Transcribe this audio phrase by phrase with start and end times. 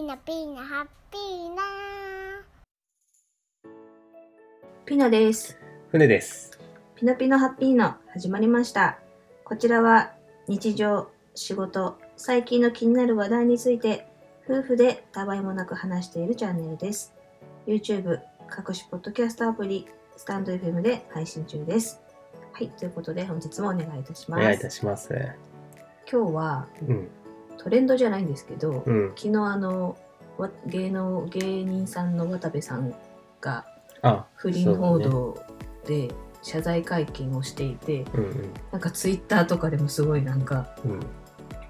[0.00, 1.62] ーナピーナハッピーな
[4.86, 5.58] ピノです。
[5.90, 6.58] 船です。
[6.94, 8.98] ピノピノハッピーノ始まりました。
[9.44, 10.12] こちらは
[10.48, 14.06] 日常、仕事、最近の気になる話題について
[14.48, 17.12] 夫婦でたわいもなく話しているチャンネルです。
[17.66, 19.86] YouTube、各種ポッドキャストアプリ、
[20.16, 22.00] スタンド FM で配信中です。
[22.52, 24.40] はい、ということで本日もお願いいたします。
[24.40, 25.10] お願いいたします。
[26.10, 27.10] 今日はうん。
[27.58, 29.12] トレンドじゃないんですけど、うん。
[29.16, 29.96] 昨日あの
[30.38, 32.94] わ芸能芸人さんの渡部さん
[33.40, 33.64] が
[34.02, 35.38] あ、不倫報道
[35.86, 36.10] で
[36.42, 38.48] 謝罪会見をしていて、そうだね。
[38.72, 41.00] なんかツイッターとかでもすごいなんかうん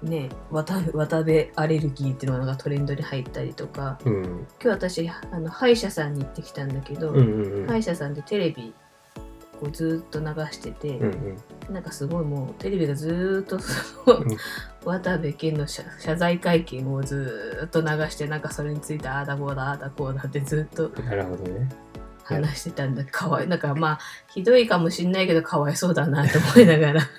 [0.09, 4.13] ね渡部渡部アレルギーっていうのがトレンドに入ったりとかうん。
[4.13, 4.25] うん。
[4.25, 7.67] 今日私あの歯医者さんに行ってきたんだけど、うんうんうん。
[7.67, 8.73] 歯医者さんでテレビ
[9.59, 11.37] こうずーっと流してて、うんうん。
[11.69, 13.59] なんかすごいもうテレビがずーっと
[14.85, 21.69] 渡部健の謝謝罪会見をずーっと流してなんかそれについてああだこうだああだこうだってずっとなるほどね。
[22.23, 23.99] 話してたんだかわいなんかまあ
[24.33, 27.01] ひどいかもしんないけどかわいそうだなと思いながら。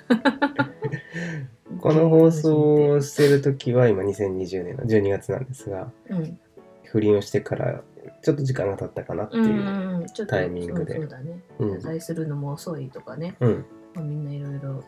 [1.79, 6.39] この放送をしてるときは今2020年の12月なんですが、うん。
[6.85, 7.83] 不倫をしてから
[8.23, 10.25] ちょっと時間が経ったかなってうんいう。
[10.27, 10.93] タイミングで。
[10.93, 11.43] そうそうだね。
[11.59, 11.73] うん。
[11.73, 13.65] 謝罪するのも遅いとかね、うん。
[13.95, 14.83] まあ、みんないろいろ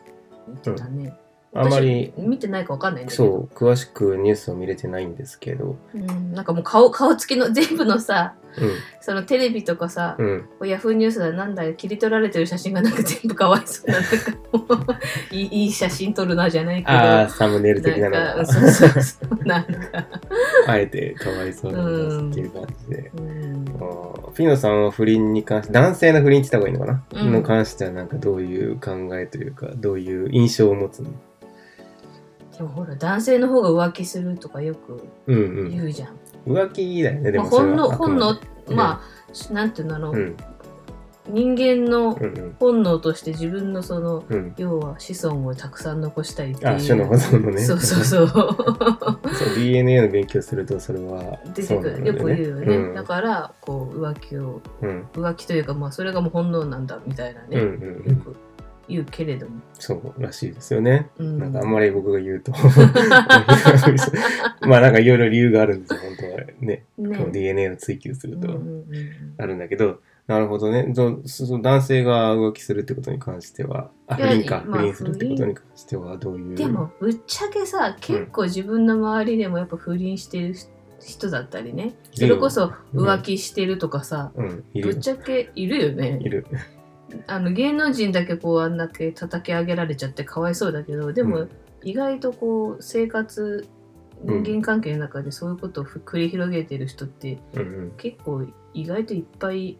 [0.46, 1.14] 言ってたね、
[1.54, 1.68] あん。
[1.68, 3.24] まり私見てないかわかんないんだけど。
[3.24, 8.60] そう、詳しくニュースを見れてないんですけど、うん、なんかもう顔顔つきの 全部のさう
[9.00, 10.22] そのテレビとかさ、ん。
[10.60, 10.68] うん。
[10.68, 14.08] ヤフーニュースだなんだ切り取られてる写真がなんか全部かわいそうなんか
[14.52, 14.84] も
[15.32, 16.98] ういい いい写真撮るなじゃないけど。
[16.98, 18.10] ああ、サムネイル的なの。
[18.10, 20.06] なんかが、そうそうそうなんか、
[20.66, 23.10] あえてかわいそうなんですっていう感じで。
[23.16, 23.47] うん、
[24.38, 27.32] ピノさんは不倫に関して男性の不倫って言った方がいいのかな、うん。
[27.32, 31.10] の関してはなんかどういう考えというかどういう印象を持つの？
[32.56, 35.70] でもほら男性の方が浮気するとかよくうんうん。
[35.70, 36.16] 言うじゃん、
[36.46, 37.76] 浮気だよねでまあ、もそれは。
[37.76, 37.96] まで。
[37.96, 38.16] 本
[38.76, 39.02] ま
[39.50, 40.36] あなんていうのあの、うん
[41.28, 42.18] 人間の
[42.58, 44.54] 本能として自分のそのうん。
[44.56, 46.76] 要は子孫をたくさん残したいっていう。
[46.76, 47.58] あ種の保存のね。
[47.58, 48.28] そうそうそう。
[48.28, 48.56] そう
[49.56, 52.94] DNA の勉強するとそれは出そうてくるよく言うよね、うん。
[52.94, 55.06] だからこう浮気をうん。
[55.12, 57.66] 浮気というかまあそれがもう本能なんだみたいなね、うんうん
[58.06, 58.16] うん。
[58.16, 58.36] よく
[58.88, 62.52] 言うけれども、そうらしいですよね、うん、なんかあんまり僕が言うと。
[64.66, 66.86] まあなんかいろいろ理由があるんですよ本当はね。
[66.96, 67.26] ね。
[67.30, 68.48] DNA を追求すると。
[69.36, 70.84] あるんだけど、なるほどね。
[70.94, 76.54] どそその男性が浮気するってことに関しては、あ、いや不倫か、まあ不倫するってことに関してはどういう？
[76.54, 80.54] でもぶっちゃけさ結構自分の周りでもやっぱ不倫してる
[81.00, 84.64] 人だったりねそれこそ浮気してるとかさ、うん。
[84.74, 86.46] ぶっちゃけいるよねいる。
[87.26, 91.50] あの芸能人だけこうあんだけ叩き上げられちゃってかわいそうだけどでも、うん
[91.84, 93.66] 意外とこう生活
[94.24, 97.92] うん人間関係の中でそういうことをふ繰り広げてる人ってうんうん。
[97.96, 99.78] 結構意外といっぱい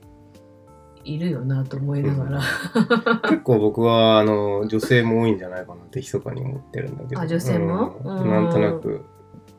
[1.15, 2.41] いるよなと思いながら、
[3.31, 7.21] 結構僕は、あの、女性も多いんじゃないかなって密かに思ってるんだけど。
[7.21, 7.97] あ女性も？
[8.05, 8.19] うん。
[8.19, 9.05] うんなんとなく、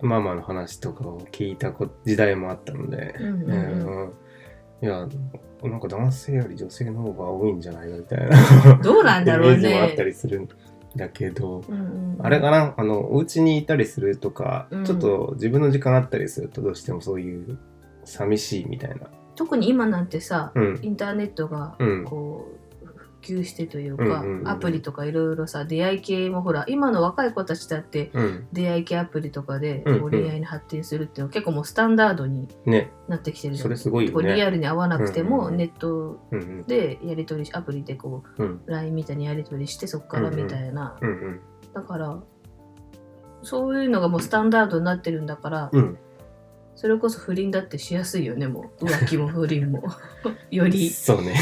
[0.02, 4.04] ママの話とかを聞いたこ時代もあったので、うんうんうん。
[4.04, 4.14] うん。
[4.82, 5.08] いや、
[5.64, 8.76] なんか男性より女性の方が多いんじゃないかみたいな。
[8.82, 10.06] どうなんだろうイメージもあったね。
[10.06, 10.48] りするん
[10.96, 12.18] だけど、うんうん。
[12.22, 12.74] あれかな？
[12.78, 14.86] あの、お家にいたりするとか、うん。
[14.86, 17.58] ちょっと自分の時間あったりするとどうしてもそういう
[18.06, 19.10] 寂しいみたいな。
[19.40, 20.80] 特に今なんてさ、うん。
[20.82, 22.04] インターネットがうん。
[22.04, 22.88] こう
[23.22, 28.48] 普及してというか、うんうんうんアプリとかいろいろさ出会い系もほら今の若い子たちだってうん。
[28.52, 32.92] 出会い系アプリとかでうんうん恋愛に発展するっていうのは結構もうスタンダードにね。
[33.08, 34.52] なってきてるじゃんそれすごいよこうリアね。
[34.52, 36.20] ルに会わなくてうんうんうんもネット。
[36.68, 38.62] でやり取りアプリでこううん。
[38.66, 41.40] LINE みたいにやり取りしてそっからみたいな、うんうん。
[41.74, 42.20] だから
[43.42, 45.98] そういうのがもうスタンダードになってるんだから、うん。
[46.80, 48.86] それこそ不倫だってしやすいよねもう。
[48.86, 49.84] 浮気も不倫も。
[50.50, 51.36] より、そうね。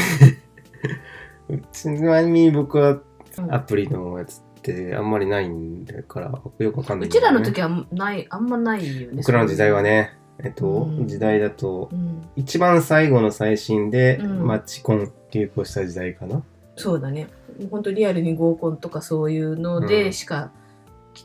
[1.70, 2.98] ちなみに僕は
[3.38, 3.54] うん。
[3.54, 11.06] アプリのやつってあんまりないんだからよくわかんなういね、ちらの時はないあんまないよね僕らの時代はね、えっと、うん。
[11.06, 12.28] 時代だとうん。
[12.34, 14.44] 一番最後の最新でうん。
[14.44, 16.42] マッチコン流行した時代かな。
[16.74, 17.28] そうだね。
[17.70, 20.50] 本当リアルに合コンとかそういうのでしか、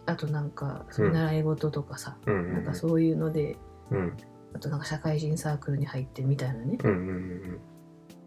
[0.06, 2.54] あとなんか習い事とかさ、うんうん。
[2.54, 3.58] なんかそういうので
[3.94, 4.18] うん。
[4.56, 7.60] あとなんか社会人サークルに入ってみたいなねうんうん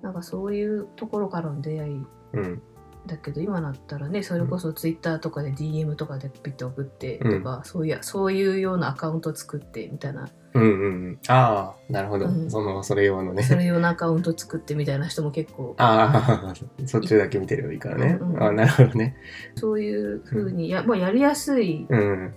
[0.02, 2.62] なんかそういうところからの出会いうんうん。
[3.06, 11.18] だけど今だったらねそれこそツイッターとかで DM とかでピッと送ってとか、そういやそういうようなアカウント作ってみたいなうんうんうん。
[11.28, 12.26] ああ、なるほど。
[12.26, 13.42] うんその、それ用のね。
[13.42, 16.54] それ用のアカウント作ってみたいな人も結構ああ、
[16.86, 18.18] そっちだけ見てればいいからね。
[18.20, 19.16] うんうんああ、なるほどね。
[19.54, 22.34] そういう風にや,、まあ、やりやすいうん。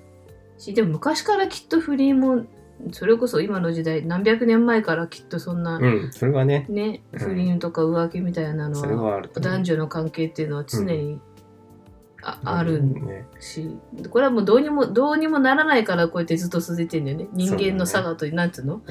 [0.58, 2.46] しでも昔からきっと不倫も
[2.92, 11.20] それこそ今の時代何百年前からきっとそんな、うん、それはね、ねうん不倫とか浮気みたいなのは男女の関係っていうのは常に
[12.22, 13.26] あ,、あるうんね。
[13.40, 13.78] し
[14.10, 17.28] これはもうどうにもどうにもならないからこうやってずっと続いてんだよね。
[17.34, 18.82] 人間の差がと、なんつうの？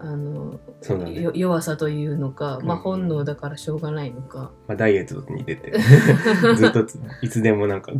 [0.00, 1.20] うん、あのそうだね。
[1.20, 5.72] よ弱さというのか、まあ、うん本能だからしょうがないのか、まあ、ダイエットに出て、
[6.56, 7.92] ずっとついつでもなんか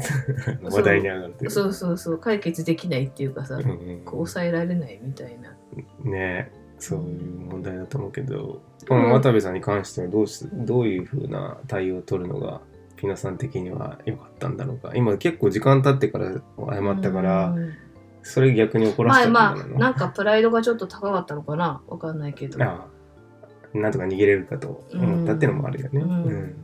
[0.62, 1.50] 話題に上がるというか。
[1.50, 5.56] そうそうそう解決できないっていうかさ、うんうんこう抑えられないみたいな。
[6.04, 12.60] ねそういう問題だと思うけど、この渡部さんに関してはどうしどういうふうな対応を取るのが
[12.96, 14.92] ピノさん的には良かったんだろうか。
[14.94, 17.72] 今結構時間経ってから謝ったから、うん。
[18.22, 21.80] それ逆に怒らせまあたんじゃないの、まあなんかプライドがちょっと高かったのかな？
[21.86, 22.62] わかんないけど。
[22.64, 22.86] あ
[23.74, 26.00] あなんとか逃げれるかと思ったっていうのもあるよね。
[26.00, 26.24] うん。
[26.24, 26.56] うん。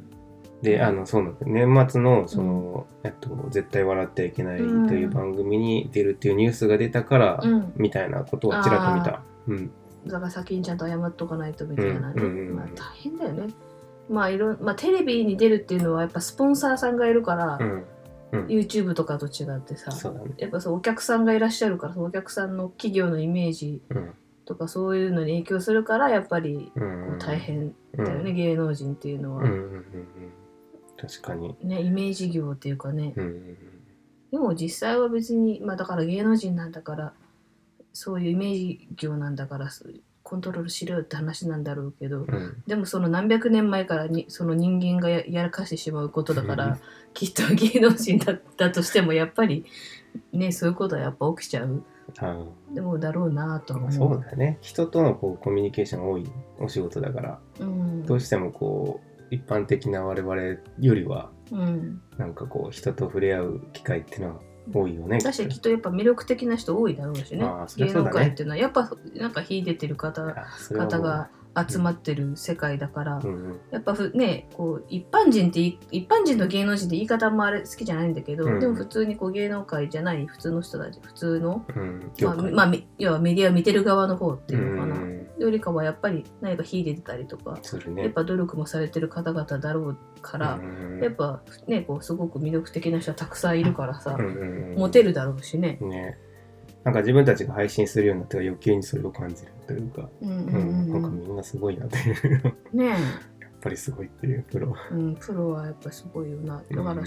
[0.62, 1.52] であのそうなんだよ。
[1.52, 7.73] 年末のその、えっと「絶対笑ってはいけない」という番組に出るっていうニュースが出たから、うん。
[7.76, 9.23] みたいなことをちらっと見た。
[9.49, 9.70] うん。
[10.06, 12.56] だから先にちゃんと謝っとかないとみたいなね、うんうんうん。
[12.56, 13.55] まあ大変だよね
[14.08, 17.87] まあいろんまあテレビに出るっていうのはやっぱスポンサーさんがいるから、うん。
[18.32, 18.46] うん。
[18.46, 20.20] YouTube とかと違ってさね。
[20.38, 24.14] やっぱそうお客さんがいらっしゃるからそのお客さんの企業のイメージうん。
[24.44, 26.72] とかそういうのに影響するからやっぱり
[27.20, 29.82] 大変だよね、芸能人っていうのは、うんうんうんうん。
[30.96, 31.56] 確かに。
[31.62, 33.56] ねイメージ業っていうかね、うんうん
[34.32, 37.12] でも実際は別にまあだから芸能人なんだから
[37.93, 39.93] そういうイメージ業なんだからそう
[40.32, 42.25] コントロールしろよって話なんだろうけど、うん。
[42.25, 46.56] うんでもその何百年前からにその人間がややらかしてしまうことだかうん。
[46.56, 46.79] ら
[47.12, 49.67] きっと芸能人だだとしてもやっぱり
[50.32, 51.84] ねそういうことはやっぱ起きちゃう。
[52.19, 53.90] あでもだろうなとは思う。
[53.90, 54.56] あそうだよね。
[54.62, 56.25] 人とのこうコミュニケーションが多い
[56.61, 58.06] お仕事だから、うん。
[58.06, 60.34] どうしてもこう一般的な我々
[60.81, 64.40] よりはうん、なんかこう人と触れ合う機会っていうのは
[64.73, 65.19] 多いよね。
[65.19, 67.44] だしきっとやっぱ魅力的な人多いだろうしね。
[67.76, 70.23] 芸能界っていうのはやっぱなんか秀でてる方
[70.70, 71.31] 方が
[71.69, 73.34] 集まってる世界だから、うん。
[73.34, 78.60] うんやっぱふねこう一般人ってい一般人と芸能人って言い方もあれ好きじゃないんだけど、うん。
[78.60, 82.12] でも普通にこう芸能界じゃない普通の人たち普通の、うん。
[82.20, 85.28] まあまあ、み要はメディアを見てる側の方っていうのかな、うん。
[85.38, 87.58] よりかはやっぱり何か秀でてたりとか、
[87.88, 88.02] ね。
[88.02, 91.00] やっぱ努力もされてる方々だろうから、うん。
[91.02, 94.26] やっぱねこうすごく魅力的な人はたくさんいるからさ、うん。
[94.26, 94.72] うん。
[94.72, 94.78] うん。
[94.78, 95.78] モテるだろうしね。
[95.81, 96.19] ね。
[96.84, 102.43] なんか自分たちが配信するようになって余計にそれを感じるというか、うんううんうんうんなんかみんなすごいなっていう。
[102.44, 102.97] やっね
[103.61, 104.75] ぱりすごいっていうプロ。
[104.91, 107.03] え、うん、プロはやっぱすごいよなだから、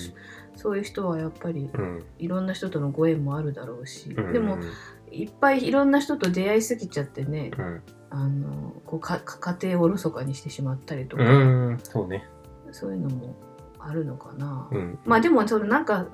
[0.56, 4.58] そういう人はやっぱりうんいろんな人とのご縁もあるだろうし、うんでも
[5.12, 12.26] いっぱいいろんな人と出会いすぎちゃってね、うんあのこうかか家庭をおろそかにしてしまったりとか、うん、そうね。
[12.72, 13.36] そういうのも
[13.78, 14.70] あるのかな。
[14.72, 15.00] うん。
[15.06, 16.08] まあでもそのなんか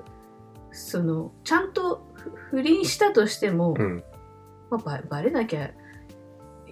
[0.72, 4.02] そのちゃんとふ不倫したとしても、うん。
[4.70, 5.70] まあ、ばバレなきゃ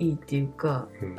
[0.01, 1.19] いいっていうか、うん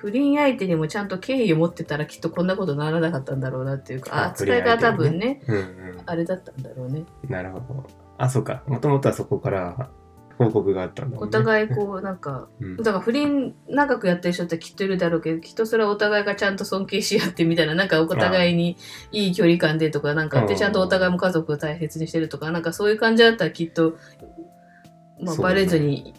[0.00, 6.02] 不倫相手にもちゃんと敬意を持ってたらきっとこんなことならなかったんだろうなっていうかあ扱いが多分ねうんうん。
[6.06, 7.04] あれだったんだろうね。
[7.28, 7.84] なるほど。
[8.16, 8.62] あ、そうか。
[8.68, 9.90] もともとはそこから
[10.38, 11.28] 報告があったんだもんね。
[11.28, 18.76] お互いこうなんかうんだから不倫長くやってる人ってきっといるだろうけどきっとそれはお互いがちゃんと尊敬し合ってみたいななんかお互いに
[19.10, 23.96] いい距離感でとかなんかでうんちゃんとお互いも家族を大切にしてるとかなんかそういう感じだったらきっと、
[25.20, 26.14] まあ、バレずに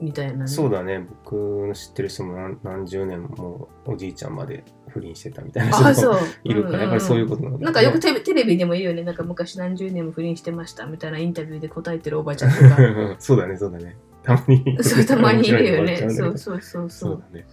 [0.00, 0.46] みたいなね。
[0.46, 1.04] そうだね。
[1.24, 6.28] 僕の知ってる人も何何十年もおじいちゃんまで不倫してたみたいなあ、人もそう。
[6.44, 9.02] いるから、やっぱりそういうことなんだねなんかよくテレビでも言うよね。
[9.02, 12.76] なんか昔何十年も不倫してましたみたいなインタビューで答えてるおばちゃんとか。
[13.18, 13.96] そうだね、そうだね。
[14.22, 14.78] たまに。
[14.82, 15.96] そう、たまにいるよね。
[15.96, 17.22] そううんそうそうそそうう。
[17.32, 17.46] だね。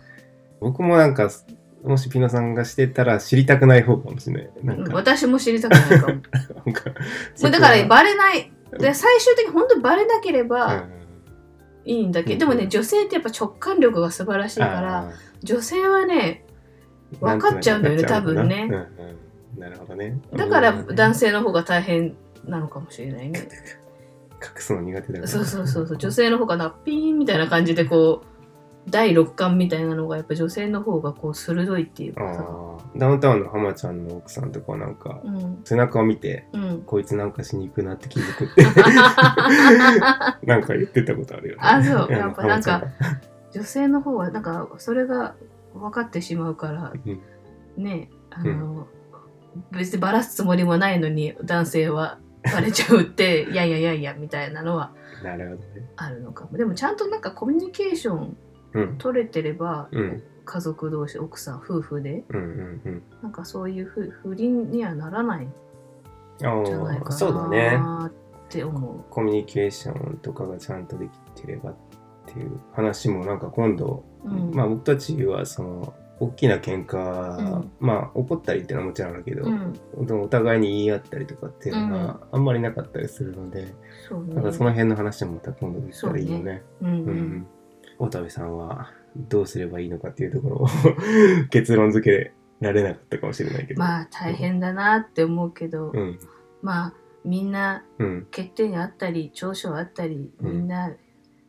[0.60, 1.30] 僕もなんか、
[1.84, 4.50] もしピノさんがしてたら知りたくない方かもしれない。
[4.64, 6.16] なんうんか、私も知りたくないかも。
[6.16, 6.22] も
[6.66, 6.92] なんか
[7.42, 8.52] うだからババレない。
[8.80, 11.05] で最終的に本当にバレなければうん
[11.86, 15.12] いいんだけうんど、でもね、女性ってやっぱ直感力が素晴らしいから、あ
[15.44, 20.20] 女性はね、ー分かっちゃうんだよね多分ねなうんうんなるほどね。
[20.34, 22.16] だからうん男性の方が大変
[22.46, 23.48] なのかもしれないね。
[24.42, 25.28] 隠すの苦手だから。
[25.28, 25.98] そうそうそうそう。
[25.98, 28.35] 女性の方がなピーンみたいな感じでこう、
[28.88, 32.42] 第六感みたいなのがやっぱ女性の方がこう鋭いっていうかさ。
[32.42, 35.62] あーダウンタウンの浜ちゃんの奥さんとかはなんか、うん。
[35.66, 36.82] 背中を見て、うん。
[36.86, 38.64] こいつなんかしに行くなって気づくって、
[40.46, 41.62] なんか言ってたことあるよね。
[41.62, 42.84] あそうやっぱなんか
[43.52, 45.36] 女性の方はなんかそれが
[45.74, 47.22] 分かってしまうからうん
[47.78, 48.88] ねあの、
[49.72, 54.92] 別にバラすつもりもないのに男性はバレちゃうって いやいやいやいやみたいなのは
[55.24, 55.90] なるほどね。
[55.96, 58.38] あるのかもでもちゃんとなんかコミュニケーション
[58.76, 58.98] うん。
[58.98, 63.04] 取れてれば、うん家族同士奥さん夫婦でうんうんうん。
[63.24, 65.52] なんかそういう不不倫にはならないんあ
[66.40, 67.72] じゃないかあ、そうだね。
[67.72, 69.04] なって思う。
[69.10, 71.76] コミュニケーションとかがちゃんとできてればっ
[72.28, 83.74] ていう話もなんか今度、うんまあ僕たちはその大きな喧嘩、うんまあ怒ったりっていうのはもちろんあるけど、うんでもお互いに言い合ったりとかっていうのがあんまりなかったりするので、
[84.08, 86.62] そうねなんかその辺の話もまた今度できたらいいよね。
[86.82, 87.48] うんううんん
[87.98, 90.68] 渡部さんはどうすればいいのかっていうところを
[91.50, 93.80] 結論付けられなかったかもしれないけど。
[93.80, 96.20] まあ大変だなって思うけど、うん。
[96.62, 98.28] まあみんなうん。
[98.32, 100.92] 欠点あったり長所あったりうんみんな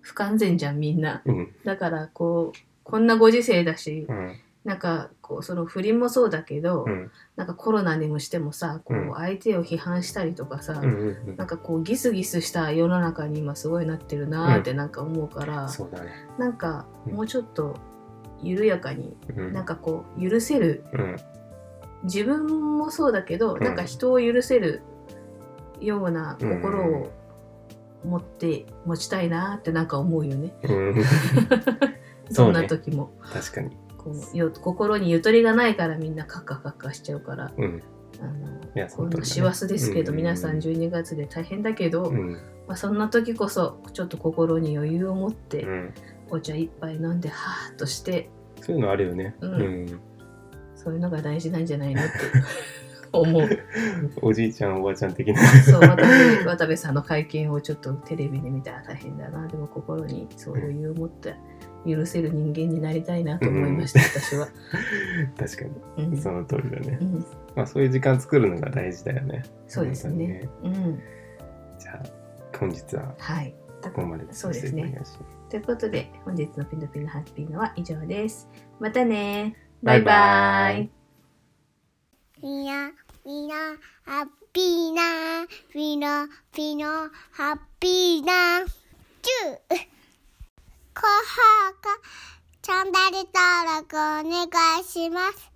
[0.00, 1.54] 不完全じゃんみんなうん。
[1.64, 4.36] だからこうこんなご時世だしうん。
[4.66, 7.10] なんかこうその不倫もそうだけど、うん。
[7.36, 11.16] なんかコロナにもしてもさこう相手を批判したりとかさ、うん。
[11.26, 16.10] うんなんかこうギスギスした世の中に今すごいなってるなーってなんか思うから、そうだね。
[16.36, 17.76] なんかうんもうちょっと
[18.42, 19.52] 緩やかにうん。
[19.52, 21.16] なんかこう許せるうん。
[22.02, 24.82] 自分もそうだけど、うんなんか人を許せる
[25.80, 27.12] ような心を
[28.04, 30.52] 持って持ちたいなってなんか思うよね。
[30.64, 30.94] うん。
[32.52, 33.85] な時も確かに。
[34.06, 37.82] こうよ心にゆとりがないからみんなカッカカッカしちゃうからうん。
[38.20, 42.32] あのいや、その通りだね今度師走ですけど、うん皆さん12月で大変だけど、うん。
[42.68, 45.94] まあ、そんな時こそちょっと心に余裕を持って、うん。
[46.30, 49.34] お茶一杯飲んではーっとしてそういうのあるよね。
[49.40, 50.00] うんうん。
[50.74, 52.10] そういうのが大事なんじゃないのって
[53.12, 53.48] 思う。
[54.22, 55.40] おじいちゃん、おばあちゃん的な。
[55.62, 61.34] そう渡部渡部さんの会見をちょっとテレビで見たら大変だなでも心にそう余裕を持って
[61.86, 64.48] 許せる人間になりたいなと思いました、私は。
[65.38, 65.64] 確か
[65.98, 66.18] うんに。
[66.18, 67.04] その通りだねう。
[67.04, 69.44] ん、まあ、そういう時間作るのが大事だよね。
[69.68, 70.48] そうですね。
[70.62, 71.00] うん、
[71.78, 72.02] じゃあ、
[72.58, 73.54] 本日ははい。
[73.82, 75.00] ここまでそうですね
[75.48, 78.48] ということで本日のピノピノハッピーのは以上です。
[78.80, 80.95] またねバイバイ
[83.26, 83.56] みんな、
[84.04, 88.64] ハッピーな、ピノ、ピノ、ハッピーな、
[89.20, 89.78] チュー
[90.94, 91.98] コハカ、
[92.62, 95.50] チャンネル登録お願いします。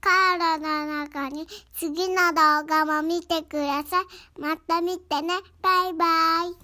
[0.00, 4.40] カードの中に次の動画も見てください。
[4.40, 5.34] また見てね。
[5.62, 6.06] バイバ
[6.50, 6.63] イ。